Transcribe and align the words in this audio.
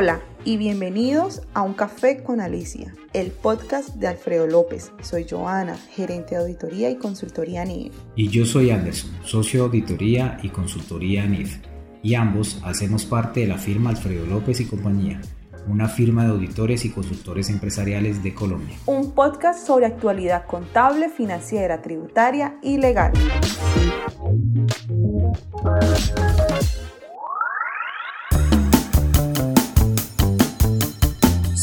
Hola 0.00 0.22
y 0.46 0.56
bienvenidos 0.56 1.42
a 1.52 1.60
Un 1.60 1.74
Café 1.74 2.22
con 2.22 2.40
Alicia, 2.40 2.94
el 3.12 3.30
podcast 3.32 3.96
de 3.96 4.06
Alfredo 4.06 4.46
López. 4.46 4.92
Soy 5.02 5.26
Joana, 5.28 5.76
gerente 5.76 6.36
de 6.36 6.40
auditoría 6.40 6.88
y 6.88 6.96
consultoría 6.96 7.66
NIF. 7.66 7.92
Y 8.16 8.30
yo 8.30 8.46
soy 8.46 8.70
Anderson, 8.70 9.10
socio 9.26 9.60
de 9.60 9.66
auditoría 9.66 10.38
y 10.42 10.48
consultoría 10.48 11.26
NIF. 11.26 11.58
Y 12.02 12.14
ambos 12.14 12.62
hacemos 12.64 13.04
parte 13.04 13.40
de 13.40 13.48
la 13.48 13.58
firma 13.58 13.90
Alfredo 13.90 14.24
López 14.24 14.60
y 14.60 14.64
compañía, 14.64 15.20
una 15.68 15.86
firma 15.86 16.24
de 16.24 16.30
auditores 16.30 16.86
y 16.86 16.90
consultores 16.92 17.50
empresariales 17.50 18.22
de 18.22 18.32
Colombia. 18.32 18.78
Un 18.86 19.12
podcast 19.12 19.66
sobre 19.66 19.84
actualidad 19.84 20.46
contable, 20.46 21.10
financiera, 21.10 21.82
tributaria 21.82 22.56
y 22.62 22.78
legal. 22.78 23.12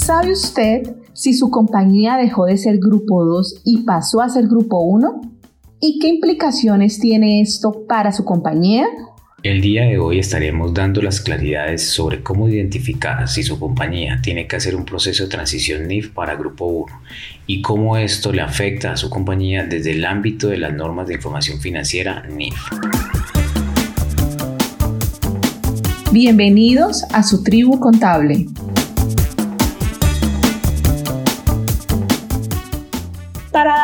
¿Sabe 0.08 0.32
usted 0.32 0.84
si 1.12 1.34
su 1.34 1.52
compañía 1.52 2.16
dejó 2.16 2.46
de 2.46 2.56
ser 2.56 2.78
Grupo 2.78 3.26
2 3.26 3.64
y 3.66 3.80
pasó 3.80 4.22
a 4.22 4.30
ser 4.30 4.48
Grupo 4.48 4.80
1? 4.80 5.20
¿Y 5.82 6.00
qué 6.00 6.08
implicaciones 6.08 6.98
tiene 7.02 7.42
esto 7.42 7.84
para 7.90 8.14
su 8.14 8.24
compañía? 8.24 8.88
El 9.44 9.60
día 9.60 9.84
de 9.84 10.00
hoy 10.00 10.20
estaremos 10.20 10.74
dando 10.74 11.02
las 11.02 11.20
claridades 11.20 11.90
sobre 11.90 12.24
cómo 12.24 12.48
identificar 12.48 13.28
si 13.28 13.44
su 13.44 13.60
compañía 13.60 14.22
tiene 14.24 14.48
que 14.48 14.56
hacer 14.56 14.78
un 14.78 14.86
proceso 14.86 15.26
de 15.26 15.30
transición 15.30 15.90
NIF 15.90 16.14
para 16.14 16.38
Grupo 16.38 16.68
1 16.68 16.86
y 17.46 17.62
cómo 17.62 17.98
esto 17.98 18.32
le 18.32 18.42
afecta 18.42 18.94
a 18.94 18.96
su 18.96 19.10
compañía 19.10 19.66
desde 19.66 19.92
el 19.92 20.06
ámbito 20.06 20.48
de 20.48 20.58
las 20.58 20.74
normas 20.74 21.08
de 21.08 21.16
información 21.16 21.60
financiera 21.60 22.24
NIF. 22.30 22.56
Bienvenidos 26.14 27.04
a 27.12 27.24
su 27.24 27.44
tribu 27.44 27.78
contable. 27.82 28.46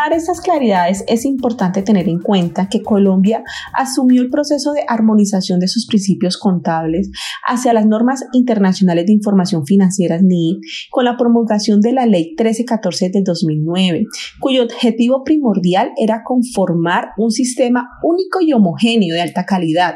Dar 0.03 0.13
esas 0.13 0.41
claridades 0.41 1.03
es 1.07 1.23
importante 1.23 1.81
tener 1.81 2.09
en 2.09 2.19
cuenta 2.19 2.67
que 2.67 2.81
Colombia 2.81 3.43
asumió 3.73 4.21
el 4.21 4.29
proceso 4.29 4.73
de 4.73 4.83
armonización 4.87 5.59
de 5.59 5.67
sus 5.67 5.87
principios 5.87 6.37
contables 6.37 7.09
hacia 7.47 7.73
las 7.73 7.85
normas 7.85 8.25
internacionales 8.33 9.05
de 9.05 9.13
información 9.13 9.65
financiera 9.65 10.19
NIF 10.21 10.57
con 10.91 11.05
la 11.05 11.15
promulgación 11.15 11.79
de 11.79 11.93
la 11.93 12.05
Ley 12.05 12.35
1314 12.37 13.09
del 13.11 13.23
2009, 13.23 14.05
cuyo 14.39 14.63
objetivo 14.63 15.23
primordial 15.23 15.91
era 15.97 16.23
conformar 16.25 17.09
un 17.17 17.31
sistema 17.31 17.88
único 18.03 18.41
y 18.41 18.53
homogéneo 18.53 19.15
de 19.15 19.21
alta 19.21 19.45
calidad, 19.45 19.95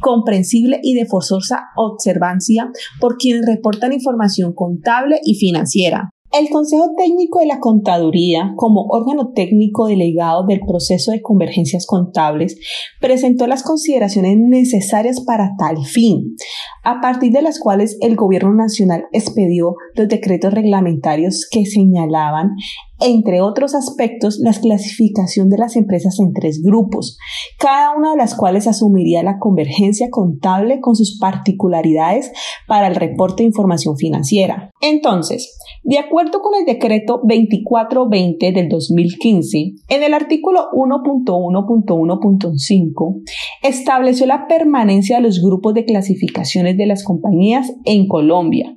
comprensible 0.00 0.80
y 0.82 0.94
de 0.94 1.06
forzosa 1.06 1.66
observancia 1.76 2.70
por 3.00 3.16
quienes 3.18 3.46
reportan 3.46 3.92
información 3.92 4.52
contable 4.52 5.20
y 5.24 5.34
financiera. 5.34 6.13
El 6.36 6.50
Consejo 6.50 6.96
Técnico 6.96 7.38
de 7.38 7.46
la 7.46 7.60
Contaduría, 7.60 8.54
como 8.56 8.86
órgano 8.88 9.30
técnico 9.36 9.86
delegado 9.86 10.44
del 10.44 10.58
proceso 10.66 11.12
de 11.12 11.22
convergencias 11.22 11.86
contables, 11.86 12.58
presentó 13.00 13.46
las 13.46 13.62
consideraciones 13.62 14.36
necesarias 14.36 15.20
para 15.20 15.52
tal 15.56 15.84
fin, 15.84 16.34
a 16.82 17.00
partir 17.00 17.30
de 17.30 17.40
las 17.40 17.60
cuales 17.60 17.96
el 18.00 18.16
Gobierno 18.16 18.52
Nacional 18.52 19.04
expedió 19.12 19.76
los 19.94 20.08
decretos 20.08 20.52
reglamentarios 20.52 21.46
que 21.48 21.66
señalaban 21.66 22.56
entre 23.00 23.40
otros 23.40 23.74
aspectos, 23.74 24.38
la 24.40 24.52
clasificación 24.52 25.50
de 25.50 25.58
las 25.58 25.76
empresas 25.76 26.18
en 26.20 26.32
tres 26.32 26.62
grupos, 26.62 27.18
cada 27.58 27.94
una 27.96 28.12
de 28.12 28.16
las 28.16 28.34
cuales 28.34 28.66
asumiría 28.66 29.22
la 29.22 29.38
convergencia 29.38 30.08
contable 30.10 30.80
con 30.80 30.96
sus 30.96 31.18
particularidades 31.18 32.32
para 32.66 32.86
el 32.86 32.94
reporte 32.94 33.42
de 33.42 33.48
información 33.48 33.96
financiera. 33.96 34.70
Entonces, 34.80 35.58
de 35.84 35.98
acuerdo 35.98 36.40
con 36.40 36.54
el 36.58 36.64
decreto 36.64 37.20
2420 37.22 38.52
del 38.52 38.70
2015, 38.70 39.74
en 39.90 40.02
el 40.02 40.14
artículo 40.14 40.70
1.1.1.5, 40.72 43.22
estableció 43.62 44.24
la 44.26 44.46
permanencia 44.46 45.16
de 45.16 45.22
los 45.22 45.42
grupos 45.42 45.74
de 45.74 45.84
clasificaciones 45.84 46.78
de 46.78 46.86
las 46.86 47.04
compañías 47.04 47.70
en 47.84 48.08
Colombia. 48.08 48.74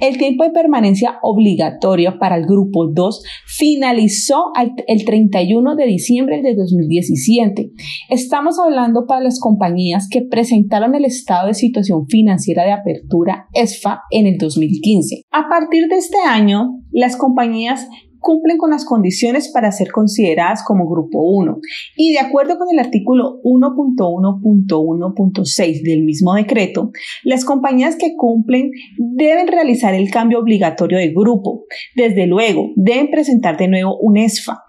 El 0.00 0.16
tiempo 0.16 0.44
de 0.44 0.50
permanencia 0.50 1.18
obligatorio 1.22 2.18
para 2.18 2.36
el 2.36 2.46
grupo 2.46 2.86
2 2.86 3.22
finalizó 3.46 4.46
el 4.86 5.04
31 5.04 5.76
de 5.76 5.86
diciembre 5.86 6.40
de 6.40 6.54
2017. 6.54 7.72
Estamos 8.08 8.58
hablando 8.58 9.04
para 9.06 9.22
las 9.22 9.40
compañías 9.40 10.08
que 10.10 10.22
presentaron 10.22 10.94
el 10.94 11.04
estado 11.04 11.48
de 11.48 11.54
situación 11.54 12.06
financiera 12.08 12.64
de 12.64 12.72
apertura 12.72 13.48
ESFA 13.52 14.00
en 14.10 14.26
el 14.26 14.38
2015. 14.38 15.24
A 15.30 15.50
partir 15.50 15.86
de 15.88 15.96
este 15.96 16.16
año, 16.26 16.45
las 16.92 17.16
compañías 17.16 17.88
cumplen 18.26 18.58
con 18.58 18.70
las 18.70 18.84
condiciones 18.84 19.52
para 19.52 19.70
ser 19.70 19.92
consideradas 19.92 20.64
como 20.64 20.88
Grupo 20.88 21.22
1 21.22 21.60
y 21.96 22.12
de 22.12 22.18
acuerdo 22.18 22.58
con 22.58 22.66
el 22.72 22.80
artículo 22.80 23.40
1.1.1.6 23.44 25.82
del 25.84 26.02
mismo 26.02 26.34
decreto, 26.34 26.90
las 27.22 27.44
compañías 27.44 27.94
que 27.94 28.16
cumplen 28.16 28.72
deben 28.98 29.46
realizar 29.46 29.94
el 29.94 30.10
cambio 30.10 30.40
obligatorio 30.40 30.98
de 30.98 31.10
grupo. 31.10 31.66
Desde 31.94 32.26
luego, 32.26 32.72
deben 32.74 33.12
presentar 33.12 33.56
de 33.58 33.68
nuevo 33.68 33.96
un 34.00 34.16
ESFA 34.16 34.64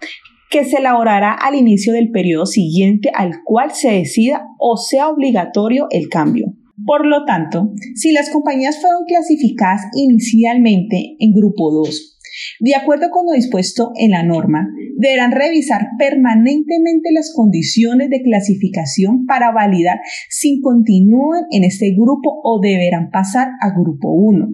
que 0.50 0.64
se 0.64 0.78
elaborará 0.78 1.32
al 1.32 1.56
inicio 1.56 1.92
del 1.92 2.10
periodo 2.10 2.46
siguiente 2.46 3.10
al 3.12 3.42
cual 3.44 3.72
se 3.72 3.90
decida 3.90 4.46
o 4.58 4.76
sea 4.76 5.08
obligatorio 5.08 5.88
el 5.90 6.08
cambio. 6.08 6.54
Por 6.88 7.06
lo 7.06 7.26
tanto, 7.26 7.74
si 7.96 8.12
las 8.12 8.30
compañías 8.30 8.80
fueron 8.80 9.04
clasificadas 9.06 9.82
inicialmente 9.94 11.16
en 11.18 11.32
grupo 11.34 11.70
2 11.70 12.18
de 12.60 12.74
acuerdo 12.74 13.10
con 13.10 13.26
lo 13.26 13.32
dispuesto 13.32 13.92
en 13.96 14.12
la 14.12 14.22
norma, 14.22 14.68
deberán 14.96 15.32
revisar 15.32 15.88
permanentemente 15.98 17.10
las 17.12 17.32
condiciones 17.34 18.10
de 18.10 18.22
clasificación 18.22 19.26
para 19.26 19.52
validar 19.52 20.00
si 20.28 20.60
continúan 20.60 21.44
en 21.50 21.64
este 21.64 21.92
grupo 21.92 22.40
o 22.42 22.60
deberán 22.60 23.10
pasar 23.10 23.48
a 23.60 23.70
grupo 23.70 24.12
1. 24.12 24.48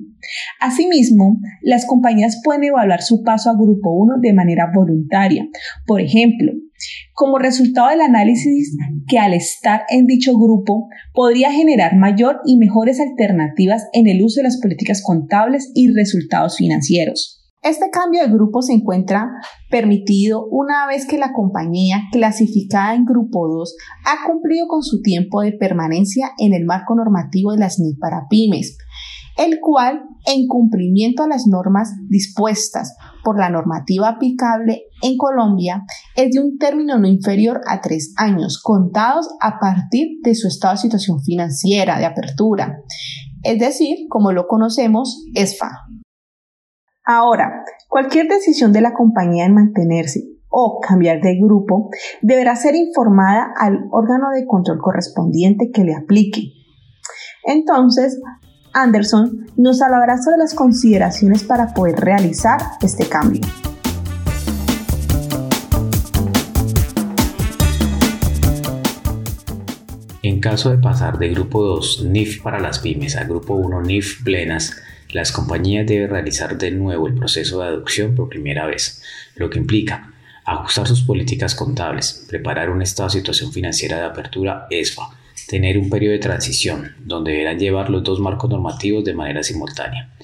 Asimismo, 0.60 1.38
las 1.60 1.86
compañías 1.86 2.40
pueden 2.42 2.64
evaluar 2.64 3.02
su 3.02 3.22
paso 3.22 3.50
a 3.50 3.54
grupo 3.54 3.94
1 3.94 4.14
de 4.20 4.32
manera 4.32 4.70
voluntaria. 4.74 5.46
Por 5.86 6.00
ejemplo, 6.00 6.52
como 7.14 7.38
resultado 7.38 7.88
del 7.88 8.00
análisis 8.00 8.76
que 9.06 9.18
al 9.18 9.34
estar 9.34 9.82
en 9.88 10.06
dicho 10.06 10.36
grupo 10.36 10.88
podría 11.14 11.52
generar 11.52 11.96
mayor 11.96 12.40
y 12.44 12.56
mejores 12.58 13.00
alternativas 13.00 13.86
en 13.92 14.08
el 14.08 14.22
uso 14.22 14.40
de 14.40 14.44
las 14.44 14.60
políticas 14.60 15.02
contables 15.02 15.70
y 15.74 15.92
resultados 15.94 16.56
financieros. 16.56 17.40
Este 17.62 17.88
cambio 17.90 18.20
de 18.20 18.28
grupo 18.28 18.60
se 18.60 18.74
encuentra 18.74 19.26
permitido 19.70 20.44
una 20.50 20.86
vez 20.86 21.06
que 21.06 21.16
la 21.16 21.32
compañía 21.32 22.02
clasificada 22.12 22.94
en 22.94 23.06
grupo 23.06 23.48
2 23.48 23.76
ha 24.04 24.26
cumplido 24.26 24.66
con 24.66 24.82
su 24.82 25.00
tiempo 25.00 25.40
de 25.40 25.52
permanencia 25.52 26.32
en 26.38 26.52
el 26.52 26.66
marco 26.66 26.94
normativo 26.94 27.52
de 27.52 27.60
las 27.60 27.78
NIP 27.78 27.98
para 27.98 28.26
pymes, 28.28 28.76
el 29.36 29.58
cual, 29.60 30.02
en 30.26 30.46
cumplimiento 30.46 31.22
a 31.22 31.28
las 31.28 31.46
normas 31.46 31.92
dispuestas 32.08 32.96
por 33.24 33.38
la 33.38 33.50
normativa 33.50 34.08
aplicable 34.08 34.84
en 35.02 35.16
Colombia, 35.16 35.84
es 36.16 36.30
de 36.32 36.40
un 36.40 36.58
término 36.58 36.98
no 36.98 37.08
inferior 37.08 37.60
a 37.66 37.80
tres 37.80 38.14
años, 38.16 38.60
contados 38.62 39.28
a 39.40 39.58
partir 39.58 40.18
de 40.22 40.34
su 40.34 40.48
estado 40.48 40.74
de 40.74 40.80
situación 40.80 41.20
financiera 41.22 41.98
de 41.98 42.06
apertura, 42.06 42.78
es 43.42 43.58
decir, 43.58 44.06
como 44.08 44.32
lo 44.32 44.46
conocemos, 44.46 45.24
ESFA. 45.34 45.70
Ahora, 47.04 47.64
cualquier 47.88 48.28
decisión 48.28 48.72
de 48.72 48.80
la 48.80 48.94
compañía 48.94 49.44
en 49.44 49.54
mantenerse 49.54 50.22
o 50.48 50.80
cambiar 50.80 51.20
de 51.20 51.36
grupo 51.36 51.90
deberá 52.22 52.56
ser 52.56 52.76
informada 52.76 53.52
al 53.58 53.88
órgano 53.90 54.30
de 54.34 54.46
control 54.46 54.78
correspondiente 54.80 55.70
que 55.72 55.84
le 55.84 55.94
aplique. 55.94 56.52
Entonces, 57.44 58.18
Anderson 58.74 59.46
nos 59.56 59.80
hablará 59.80 60.20
sobre 60.20 60.38
las 60.38 60.52
consideraciones 60.52 61.44
para 61.44 61.72
poder 61.72 62.00
realizar 62.00 62.60
este 62.82 63.08
cambio. 63.08 63.40
En 70.22 70.40
caso 70.40 70.70
de 70.70 70.78
pasar 70.78 71.18
de 71.18 71.28
grupo 71.28 71.62
2 71.62 72.06
NIF 72.06 72.42
para 72.42 72.58
las 72.58 72.80
pymes 72.80 73.16
a 73.16 73.24
grupo 73.24 73.54
1 73.54 73.82
NIF 73.82 74.24
plenas, 74.24 74.76
las 75.10 75.30
compañías 75.30 75.86
deben 75.86 76.10
realizar 76.10 76.58
de 76.58 76.72
nuevo 76.72 77.06
el 77.06 77.14
proceso 77.14 77.60
de 77.60 77.68
adopción 77.68 78.14
por 78.14 78.28
primera 78.28 78.66
vez, 78.66 79.02
lo 79.36 79.48
que 79.50 79.58
implica 79.58 80.10
ajustar 80.44 80.88
sus 80.88 81.02
políticas 81.02 81.54
contables, 81.54 82.26
preparar 82.28 82.70
un 82.70 82.82
estado 82.82 83.08
de 83.08 83.18
situación 83.20 83.52
financiera 83.52 83.98
de 83.98 84.04
apertura 84.04 84.66
ESFA, 84.70 85.10
tener 85.46 85.78
un 85.78 85.90
periodo 85.90 86.12
de 86.12 86.18
transición, 86.18 86.92
donde 87.04 87.32
deberán 87.32 87.58
llevar 87.58 87.90
los 87.90 88.02
dos 88.02 88.20
marcos 88.20 88.50
normativos 88.50 89.04
de 89.04 89.14
manera 89.14 89.42
simultánea. 89.42 90.14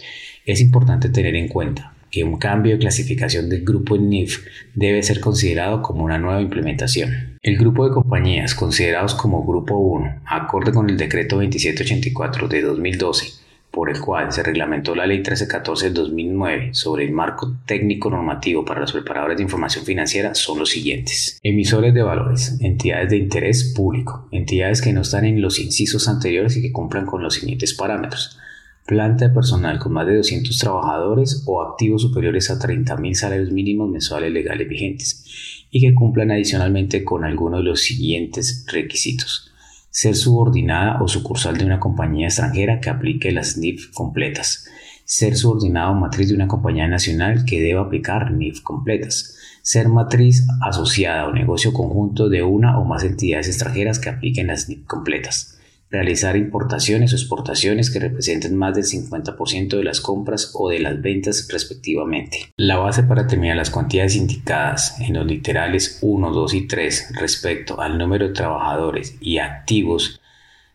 Es 0.44 0.60
importante 0.60 1.08
tener 1.08 1.36
en 1.36 1.48
cuenta 1.48 1.94
que 2.10 2.24
un 2.24 2.38
cambio 2.38 2.72
de 2.72 2.78
clasificación 2.78 3.48
del 3.48 3.64
grupo 3.64 3.94
en 3.94 4.08
NIF 4.08 4.44
debe 4.74 5.02
ser 5.02 5.20
considerado 5.20 5.80
como 5.82 6.04
una 6.04 6.18
nueva 6.18 6.40
implementación. 6.40 7.38
El 7.42 7.56
grupo 7.56 7.86
de 7.86 7.94
compañías 7.94 8.54
considerados 8.54 9.14
como 9.14 9.46
Grupo 9.46 9.76
1, 9.78 10.22
acorde 10.26 10.72
con 10.72 10.90
el 10.90 10.96
Decreto 10.96 11.36
2784 11.36 12.48
de 12.48 12.62
2012, 12.62 13.39
por 13.70 13.90
el 13.90 14.00
cual 14.00 14.32
se 14.32 14.42
reglamentó 14.42 14.94
la 14.94 15.06
Ley 15.06 15.18
1314 15.18 15.86
del 15.86 15.94
2009 15.94 16.70
sobre 16.72 17.04
el 17.04 17.12
marco 17.12 17.56
técnico 17.66 18.10
normativo 18.10 18.64
para 18.64 18.80
los 18.80 18.92
preparadores 18.92 19.36
de 19.36 19.44
información 19.44 19.84
financiera 19.84 20.34
son 20.34 20.58
los 20.58 20.70
siguientes. 20.70 21.38
Emisores 21.42 21.94
de 21.94 22.02
valores, 22.02 22.58
entidades 22.60 23.10
de 23.10 23.18
interés 23.18 23.72
público, 23.76 24.28
entidades 24.32 24.82
que 24.82 24.92
no 24.92 25.02
están 25.02 25.24
en 25.24 25.40
los 25.40 25.60
incisos 25.60 26.08
anteriores 26.08 26.56
y 26.56 26.62
que 26.62 26.72
cumplan 26.72 27.06
con 27.06 27.22
los 27.22 27.34
siguientes 27.34 27.74
parámetros. 27.74 28.38
Planta 28.86 29.28
de 29.28 29.34
personal 29.34 29.78
con 29.78 29.92
más 29.92 30.06
de 30.06 30.16
200 30.16 30.58
trabajadores 30.58 31.44
o 31.46 31.62
activos 31.62 32.02
superiores 32.02 32.50
a 32.50 32.58
30.000 32.58 33.14
salarios 33.14 33.52
mínimos 33.52 33.88
mensuales 33.88 34.32
legales 34.32 34.68
vigentes 34.68 35.66
y 35.70 35.80
que 35.80 35.94
cumplan 35.94 36.32
adicionalmente 36.32 37.04
con 37.04 37.24
alguno 37.24 37.58
de 37.58 37.64
los 37.64 37.82
siguientes 37.82 38.66
requisitos 38.72 39.49
ser 39.90 40.16
subordinada 40.16 41.02
o 41.02 41.08
sucursal 41.08 41.58
de 41.58 41.64
una 41.64 41.80
compañía 41.80 42.28
extranjera 42.28 42.80
que 42.80 42.90
aplique 42.90 43.32
las 43.32 43.56
NIF 43.56 43.92
completas, 43.92 44.66
ser 45.04 45.36
subordinado 45.36 45.94
matriz 45.94 46.28
de 46.28 46.34
una 46.34 46.48
compañía 46.48 46.86
nacional 46.88 47.44
que 47.44 47.60
deba 47.60 47.82
aplicar 47.82 48.30
NIF 48.32 48.60
completas, 48.62 49.36
ser 49.62 49.88
matriz 49.88 50.46
asociada 50.62 51.26
o 51.26 51.32
negocio 51.32 51.72
conjunto 51.72 52.28
de 52.28 52.42
una 52.42 52.78
o 52.78 52.84
más 52.84 53.04
entidades 53.04 53.48
extranjeras 53.48 53.98
que 53.98 54.08
apliquen 54.08 54.46
las 54.46 54.68
NIF 54.68 54.86
completas 54.86 55.59
realizar 55.90 56.36
importaciones 56.36 57.12
o 57.12 57.16
exportaciones 57.16 57.90
que 57.90 57.98
representen 57.98 58.56
más 58.56 58.74
del 58.74 58.84
50% 58.84 59.76
de 59.76 59.84
las 59.84 60.00
compras 60.00 60.52
o 60.54 60.68
de 60.68 60.78
las 60.78 61.00
ventas 61.02 61.48
respectivamente. 61.50 62.52
La 62.56 62.78
base 62.78 63.02
para 63.02 63.24
determinar 63.24 63.56
las 63.56 63.70
cuantías 63.70 64.14
indicadas 64.14 65.00
en 65.00 65.14
los 65.14 65.26
literales 65.26 65.98
1, 66.00 66.30
2 66.30 66.54
y 66.54 66.66
3 66.68 67.12
respecto 67.20 67.80
al 67.80 67.98
número 67.98 68.28
de 68.28 68.34
trabajadores 68.34 69.16
y 69.20 69.38
activos 69.38 70.20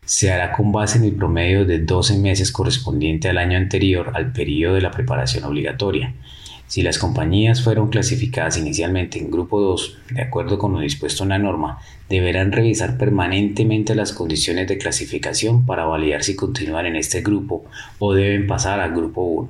se 0.04 0.30
hará 0.30 0.52
con 0.52 0.70
base 0.70 0.98
en 0.98 1.04
el 1.04 1.16
promedio 1.16 1.64
de 1.64 1.80
12 1.80 2.18
meses 2.18 2.52
correspondiente 2.52 3.28
al 3.28 3.38
año 3.38 3.58
anterior 3.58 4.12
al 4.14 4.32
periodo 4.32 4.74
de 4.74 4.80
la 4.82 4.92
preparación 4.92 5.44
obligatoria 5.44 6.14
si 6.66 6.82
las 6.82 6.98
compañías 6.98 7.62
fueron 7.62 7.90
clasificadas 7.90 8.58
inicialmente 8.58 9.18
en 9.18 9.30
grupo 9.30 9.60
2, 9.60 9.98
de 10.10 10.22
acuerdo 10.22 10.58
con 10.58 10.72
lo 10.72 10.80
dispuesto 10.80 11.22
en 11.22 11.30
la 11.30 11.38
norma, 11.38 11.78
deberán 12.08 12.52
revisar 12.52 12.98
permanentemente 12.98 13.94
las 13.94 14.12
condiciones 14.12 14.66
de 14.66 14.78
clasificación 14.78 15.64
para 15.64 15.84
validar 15.84 16.24
si 16.24 16.34
continúan 16.34 16.86
en 16.86 16.96
este 16.96 17.20
grupo 17.20 17.64
o 17.98 18.14
deben 18.14 18.46
pasar 18.46 18.80
al 18.80 18.92
grupo 18.92 19.22
1. 19.22 19.48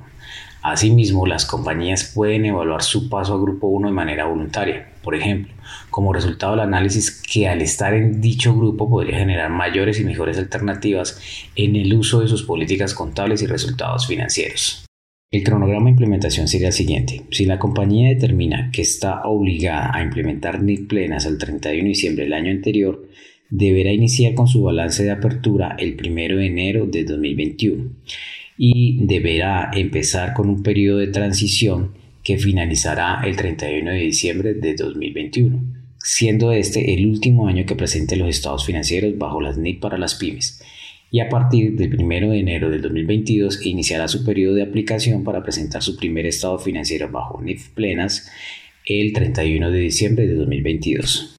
Asimismo, 0.61 1.25
las 1.25 1.45
compañías 1.45 2.11
pueden 2.13 2.45
evaluar 2.45 2.83
su 2.83 3.09
paso 3.09 3.35
a 3.35 3.41
grupo 3.41 3.67
1 3.67 3.87
de 3.87 3.93
manera 3.93 4.25
voluntaria, 4.25 4.89
por 5.01 5.15
ejemplo, 5.15 5.53
como 5.89 6.13
resultado 6.13 6.53
del 6.53 6.61
análisis 6.61 7.21
que 7.21 7.47
al 7.47 7.61
estar 7.61 7.93
en 7.93 8.21
dicho 8.21 8.55
grupo 8.55 8.89
podría 8.89 9.19
generar 9.19 9.49
mayores 9.49 9.99
y 9.99 10.03
mejores 10.03 10.37
alternativas 10.37 11.19
en 11.55 11.75
el 11.75 11.93
uso 11.93 12.21
de 12.21 12.27
sus 12.27 12.43
políticas 12.43 12.93
contables 12.93 13.41
y 13.41 13.47
resultados 13.47 14.07
financieros. 14.07 14.86
El 15.29 15.43
cronograma 15.43 15.85
de 15.85 15.91
implementación 15.91 16.47
sería 16.47 16.67
el 16.67 16.73
siguiente. 16.73 17.23
Si 17.31 17.43
la 17.43 17.59
compañía 17.59 18.07
determina 18.07 18.71
que 18.71 18.81
está 18.81 19.23
obligada 19.25 19.91
a 19.93 20.01
implementar 20.01 20.63
NIC 20.63 20.87
plenas 20.87 21.25
al 21.25 21.37
31 21.37 21.83
de 21.83 21.89
diciembre 21.89 22.23
del 22.23 22.31
año 22.31 22.49
anterior, 22.49 23.09
deberá 23.49 23.91
iniciar 23.91 24.35
con 24.35 24.47
su 24.47 24.63
balance 24.63 25.03
de 25.03 25.11
apertura 25.11 25.75
el 25.77 25.97
1 26.01 26.37
de 26.37 26.45
enero 26.45 26.85
de 26.85 27.03
2021 27.03 27.91
y 28.57 29.05
deberá 29.05 29.69
empezar 29.73 30.33
con 30.33 30.47
un 30.47 30.63
periodo 30.63 30.99
de 30.99 31.07
transición 31.07 31.91
que 32.23 32.37
finalizará 32.37 33.21
el 33.25 33.35
31 33.35 33.91
de 33.91 33.99
diciembre 33.99 34.53
de 34.53 34.75
2021, 34.75 35.61
siendo 35.99 36.53
este 36.53 36.93
el 36.93 37.05
último 37.05 37.49
año 37.49 37.65
que 37.65 37.75
presente 37.75 38.15
los 38.15 38.29
estados 38.29 38.65
financieros 38.65 39.17
bajo 39.17 39.41
las 39.41 39.57
NIC 39.57 39.81
para 39.81 39.97
las 39.97 40.15
pymes 40.15 40.63
y 41.11 41.19
a 41.19 41.29
partir 41.29 41.75
del 41.75 41.95
1 41.95 42.29
de 42.29 42.39
enero 42.39 42.69
del 42.69 42.81
2022 42.81 43.65
iniciará 43.65 44.07
su 44.07 44.25
periodo 44.25 44.55
de 44.55 44.63
aplicación 44.63 45.23
para 45.23 45.43
presentar 45.43 45.81
su 45.81 45.95
primer 45.95 46.25
estado 46.25 46.59
financiero 46.59 47.09
bajo 47.09 47.41
NIF 47.41 47.69
plenas 47.69 48.29
el 48.85 49.13
31 49.13 49.71
de 49.71 49.79
diciembre 49.79 50.27
de 50.27 50.35
2022. 50.35 51.35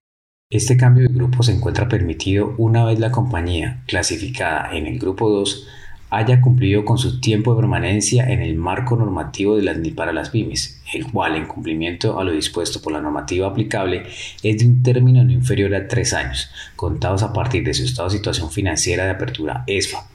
Este 0.51 0.77
cambio 0.77 1.07
de 1.07 1.15
grupo 1.15 1.43
se 1.43 1.53
encuentra 1.53 1.89
permitido 1.89 2.55
una 2.57 2.85
vez 2.85 2.99
la 2.99 3.11
compañía 3.11 3.83
clasificada 3.87 4.75
en 4.75 4.87
el 4.87 4.99
grupo 4.99 5.29
2 5.29 5.69
haya 6.11 6.41
cumplido 6.41 6.85
con 6.85 6.99
su 6.99 7.21
tiempo 7.21 7.53
de 7.53 7.61
permanencia 7.61 8.29
en 8.31 8.41
el 8.41 8.57
marco 8.57 8.97
normativo 8.97 9.57
de 9.57 9.63
las 9.63 9.79
para 9.95 10.13
las 10.13 10.31
pymes, 10.31 10.81
el 10.93 11.11
cual, 11.11 11.37
en 11.37 11.47
cumplimiento 11.47 12.19
a 12.19 12.25
lo 12.25 12.33
dispuesto 12.33 12.81
por 12.81 12.93
la 12.93 13.01
normativa 13.01 13.49
aplicable, 13.49 14.05
es 14.43 14.59
de 14.59 14.67
un 14.67 14.83
término 14.83 15.23
no 15.25 15.33
inferior 15.33 15.75
a 15.75 15.89
tres 15.89 16.13
años, 16.13 16.51
contados 16.77 17.23
a 17.23 17.33
partir 17.33 17.65
de 17.65 17.75
su 17.75 17.85
estado 17.85 18.09
de 18.09 18.17
situación 18.17 18.51
financiera 18.51 19.05
de 19.05 19.11
apertura 19.11 19.65
ESFA. 19.67 20.07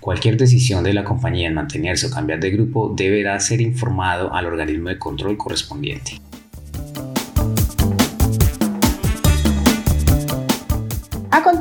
Cualquier 0.00 0.36
decisión 0.36 0.84
de 0.84 0.94
la 0.94 1.04
compañía 1.04 1.48
en 1.48 1.54
mantenerse 1.54 2.06
o 2.06 2.10
cambiar 2.10 2.38
de 2.38 2.50
grupo 2.50 2.94
deberá 2.96 3.38
ser 3.40 3.60
informado 3.60 4.32
al 4.32 4.46
organismo 4.46 4.88
de 4.88 4.98
control 4.98 5.36
correspondiente. 5.36 6.25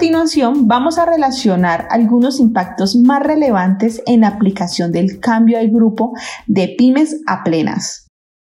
Continuación 0.06 0.68
vamos 0.68 1.00
a 1.00 1.06
relacionar 1.08 1.88
algunos 1.90 2.40
impactos 2.40 2.96
más 2.96 3.24
relevantes 3.24 4.04
en 4.06 4.22
la 4.22 4.28
aplicación 4.28 4.92
del 4.92 5.20
cambio 5.20 5.58
al 5.58 5.70
grupo 5.70 6.14
de 6.46 6.76
pymes 6.78 7.24
a 7.26 7.44
plenas. 7.44 8.06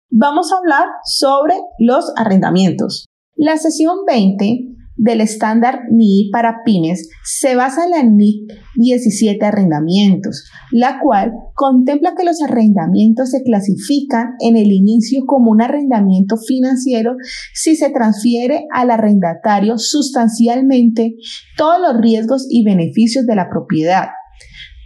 Vamos 0.08 0.52
a 0.52 0.58
hablar 0.58 0.86
sobre 1.02 1.54
los 1.80 2.12
arrendamientos. 2.16 3.06
La 3.34 3.56
sesión 3.56 4.04
20 4.06 4.67
del 4.98 5.20
estándar 5.20 5.82
NI 5.90 6.30
para 6.32 6.62
pymes 6.64 7.08
se 7.24 7.54
basa 7.54 7.84
en 7.84 7.90
la 7.92 8.02
NIC 8.02 8.52
17 8.74 9.44
arrendamientos, 9.46 10.50
la 10.72 11.00
cual 11.00 11.32
contempla 11.54 12.14
que 12.16 12.24
los 12.24 12.42
arrendamientos 12.42 13.30
se 13.30 13.42
clasifican 13.42 14.34
en 14.40 14.56
el 14.56 14.72
inicio 14.72 15.22
como 15.24 15.50
un 15.50 15.62
arrendamiento 15.62 16.36
financiero 16.36 17.14
si 17.54 17.76
se 17.76 17.90
transfiere 17.90 18.66
al 18.72 18.90
arrendatario 18.90 19.78
sustancialmente 19.78 21.14
todos 21.56 21.80
los 21.80 22.00
riesgos 22.00 22.46
y 22.50 22.64
beneficios 22.64 23.24
de 23.24 23.36
la 23.36 23.48
propiedad. 23.48 24.08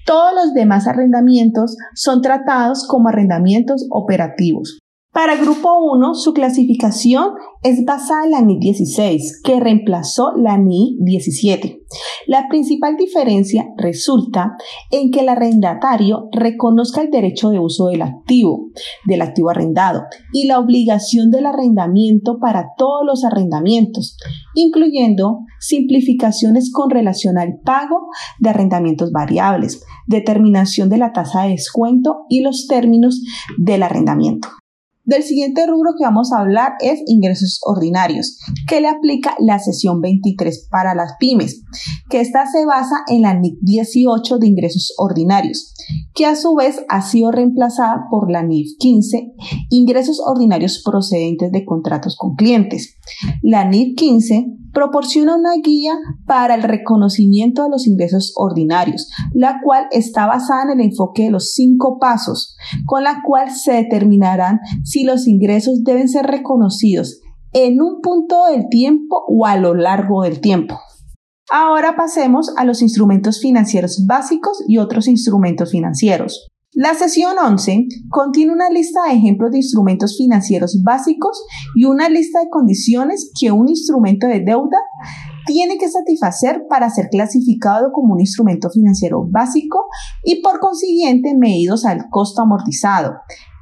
Todos 0.04 0.34
los 0.34 0.52
demás 0.52 0.86
arrendamientos 0.88 1.76
son 1.94 2.22
tratados 2.22 2.86
como 2.88 3.08
arrendamientos 3.08 3.86
operativos. 3.90 4.81
Para 5.12 5.36
Grupo 5.36 5.78
1, 5.92 6.14
su 6.14 6.32
clasificación 6.32 7.32
es 7.62 7.84
basada 7.84 8.24
en 8.24 8.30
la 8.30 8.40
NI 8.40 8.58
16, 8.58 9.42
que 9.44 9.60
reemplazó 9.60 10.32
la 10.36 10.56
NI 10.56 10.96
17. 11.00 11.82
La 12.26 12.48
principal 12.48 12.96
diferencia 12.96 13.66
resulta 13.76 14.56
en 14.90 15.10
que 15.10 15.20
el 15.20 15.28
arrendatario 15.28 16.28
reconozca 16.32 17.02
el 17.02 17.10
derecho 17.10 17.50
de 17.50 17.58
uso 17.58 17.88
del 17.88 18.00
activo, 18.00 18.70
del 19.04 19.20
activo 19.20 19.50
arrendado, 19.50 20.04
y 20.32 20.46
la 20.46 20.58
obligación 20.58 21.30
del 21.30 21.44
arrendamiento 21.44 22.38
para 22.40 22.68
todos 22.78 23.04
los 23.04 23.22
arrendamientos, 23.22 24.16
incluyendo 24.54 25.40
simplificaciones 25.60 26.72
con 26.72 26.88
relación 26.88 27.36
al 27.36 27.60
pago 27.62 28.08
de 28.38 28.48
arrendamientos 28.48 29.12
variables, 29.12 29.84
determinación 30.06 30.88
de 30.88 30.96
la 30.96 31.12
tasa 31.12 31.42
de 31.42 31.50
descuento 31.50 32.24
y 32.30 32.40
los 32.40 32.66
términos 32.66 33.20
del 33.58 33.82
arrendamiento. 33.82 34.48
Del 35.04 35.24
siguiente 35.24 35.66
rubro 35.66 35.94
que 35.98 36.04
vamos 36.04 36.32
a 36.32 36.38
hablar 36.38 36.74
es 36.80 37.00
ingresos 37.06 37.58
ordinarios, 37.64 38.38
que 38.68 38.80
le 38.80 38.86
aplica 38.86 39.34
la 39.40 39.58
sesión 39.58 40.00
23 40.00 40.68
para 40.70 40.94
las 40.94 41.14
pymes, 41.18 41.64
que 42.08 42.20
esta 42.20 42.46
se 42.46 42.64
basa 42.64 42.96
en 43.08 43.22
la 43.22 43.34
NIC 43.34 43.58
18 43.62 44.38
de 44.38 44.46
ingresos 44.46 44.94
ordinarios, 44.98 45.74
que 46.14 46.24
a 46.24 46.36
su 46.36 46.54
vez 46.54 46.84
ha 46.88 47.02
sido 47.02 47.32
reemplazada 47.32 48.04
por 48.12 48.30
la 48.30 48.44
NIF 48.44 48.76
15, 48.78 49.32
ingresos 49.70 50.20
ordinarios 50.24 50.80
procedentes 50.84 51.50
de 51.50 51.64
contratos 51.64 52.14
con 52.16 52.36
clientes. 52.36 52.94
La 53.42 53.64
NIF 53.64 53.94
15 53.96 54.46
proporciona 54.72 55.36
una 55.36 55.54
guía 55.62 55.94
para 56.26 56.54
el 56.54 56.62
reconocimiento 56.62 57.64
de 57.64 57.70
los 57.70 57.86
ingresos 57.86 58.32
ordinarios, 58.36 59.08
la 59.34 59.60
cual 59.62 59.86
está 59.90 60.26
basada 60.26 60.64
en 60.64 60.80
el 60.80 60.86
enfoque 60.86 61.24
de 61.24 61.30
los 61.30 61.52
cinco 61.52 61.98
pasos, 61.98 62.56
con 62.86 63.04
la 63.04 63.22
cual 63.26 63.50
se 63.50 63.72
determinarán 63.72 64.60
si 64.84 65.04
los 65.04 65.26
ingresos 65.26 65.84
deben 65.84 66.08
ser 66.08 66.26
reconocidos 66.26 67.20
en 67.52 67.80
un 67.82 68.00
punto 68.00 68.46
del 68.46 68.68
tiempo 68.70 69.22
o 69.28 69.46
a 69.46 69.56
lo 69.56 69.74
largo 69.74 70.22
del 70.22 70.40
tiempo. 70.40 70.78
Ahora 71.50 71.96
pasemos 71.96 72.50
a 72.56 72.64
los 72.64 72.80
instrumentos 72.80 73.40
financieros 73.40 74.06
básicos 74.06 74.64
y 74.66 74.78
otros 74.78 75.06
instrumentos 75.06 75.70
financieros. 75.70 76.50
La 76.74 76.94
sesión 76.94 77.36
11 77.38 77.86
contiene 78.08 78.50
una 78.50 78.70
lista 78.70 79.00
de 79.04 79.16
ejemplos 79.16 79.50
de 79.50 79.58
instrumentos 79.58 80.16
financieros 80.16 80.80
básicos 80.82 81.44
y 81.74 81.84
una 81.84 82.08
lista 82.08 82.40
de 82.40 82.48
condiciones 82.48 83.30
que 83.38 83.52
un 83.52 83.68
instrumento 83.68 84.26
de 84.26 84.40
deuda 84.40 84.78
tiene 85.44 85.76
que 85.76 85.90
satisfacer 85.90 86.62
para 86.70 86.88
ser 86.88 87.08
clasificado 87.10 87.92
como 87.92 88.14
un 88.14 88.20
instrumento 88.20 88.70
financiero 88.70 89.26
básico 89.30 89.84
y 90.24 90.40
por 90.40 90.60
consiguiente 90.60 91.36
medidos 91.36 91.84
al 91.84 92.08
costo 92.08 92.40
amortizado. 92.40 93.16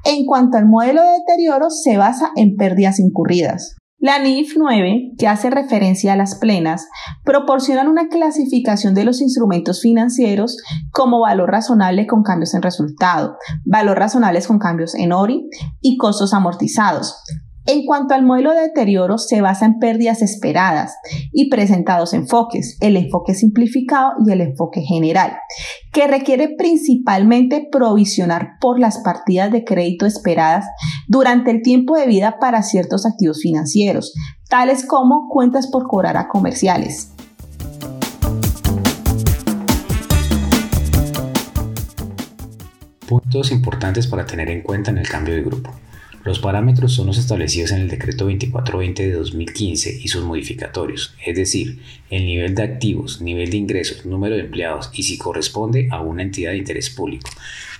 En 0.04 0.24
cuanto 0.24 0.56
al 0.56 0.68
modelo 0.68 1.02
de 1.02 1.18
deterioro, 1.18 1.68
se 1.68 1.96
basa 1.96 2.30
en 2.36 2.54
pérdidas 2.54 3.00
incurridas. 3.00 3.79
La 4.02 4.18
NIF 4.18 4.54
9, 4.56 5.12
que 5.18 5.28
hace 5.28 5.50
referencia 5.50 6.14
a 6.14 6.16
las 6.16 6.36
plenas, 6.36 6.88
proporcionan 7.22 7.86
una 7.86 8.08
clasificación 8.08 8.94
de 8.94 9.04
los 9.04 9.20
instrumentos 9.20 9.82
financieros 9.82 10.56
como 10.90 11.20
valor 11.20 11.50
razonable 11.50 12.06
con 12.06 12.22
cambios 12.22 12.54
en 12.54 12.62
resultado, 12.62 13.36
valor 13.66 13.98
razonables 13.98 14.46
con 14.46 14.58
cambios 14.58 14.94
en 14.94 15.12
ORI 15.12 15.46
y 15.82 15.98
costos 15.98 16.32
amortizados, 16.32 17.22
en 17.66 17.84
cuanto 17.84 18.14
al 18.14 18.24
modelo 18.24 18.52
de 18.52 18.62
deterioro, 18.62 19.18
se 19.18 19.42
basa 19.42 19.66
en 19.66 19.78
pérdidas 19.78 20.22
esperadas 20.22 20.96
y 21.30 21.50
presenta 21.50 21.98
dos 21.98 22.14
enfoques, 22.14 22.78
el 22.80 22.96
enfoque 22.96 23.34
simplificado 23.34 24.12
y 24.26 24.32
el 24.32 24.40
enfoque 24.40 24.80
general, 24.80 25.36
que 25.92 26.06
requiere 26.06 26.54
principalmente 26.56 27.68
provisionar 27.70 28.52
por 28.60 28.80
las 28.80 28.98
partidas 28.98 29.52
de 29.52 29.64
crédito 29.64 30.06
esperadas 30.06 30.66
durante 31.06 31.50
el 31.50 31.62
tiempo 31.62 31.96
de 31.96 32.06
vida 32.06 32.38
para 32.40 32.62
ciertos 32.62 33.04
activos 33.04 33.40
financieros, 33.42 34.14
tales 34.48 34.86
como 34.86 35.28
cuentas 35.28 35.68
por 35.70 35.86
cobrar 35.86 36.16
a 36.16 36.28
comerciales. 36.28 37.12
Puntos 43.06 43.50
importantes 43.50 44.06
para 44.06 44.24
tener 44.24 44.48
en 44.50 44.62
cuenta 44.62 44.90
en 44.92 44.98
el 44.98 45.08
cambio 45.08 45.34
de 45.34 45.42
grupo. 45.42 45.70
Los 46.22 46.38
parámetros 46.38 46.92
son 46.92 47.06
los 47.06 47.16
establecidos 47.16 47.72
en 47.72 47.80
el 47.80 47.88
decreto 47.88 48.24
2420 48.24 49.08
de 49.08 49.12
2015 49.12 50.00
y 50.02 50.08
sus 50.08 50.22
modificatorios, 50.22 51.14
es 51.24 51.34
decir, 51.34 51.78
el 52.10 52.26
nivel 52.26 52.54
de 52.54 52.62
activos, 52.62 53.22
nivel 53.22 53.50
de 53.50 53.56
ingresos, 53.56 54.04
número 54.04 54.34
de 54.34 54.42
empleados 54.42 54.90
y 54.92 55.02
si 55.02 55.16
corresponde 55.16 55.88
a 55.90 56.02
una 56.02 56.22
entidad 56.22 56.50
de 56.50 56.58
interés 56.58 56.90
público. 56.90 57.30